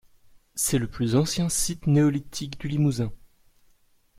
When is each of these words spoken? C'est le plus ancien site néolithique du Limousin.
C'est 0.55 0.79
le 0.79 0.87
plus 0.87 1.15
ancien 1.15 1.47
site 1.47 1.85
néolithique 1.85 2.57
du 2.59 2.67
Limousin. 2.69 3.11